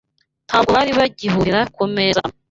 Ntabwo 0.47 0.69
bari 0.77 0.91
bagihurira 0.99 1.59
ku 1.75 1.83
meza 1.95 2.19
amwe 2.25 2.37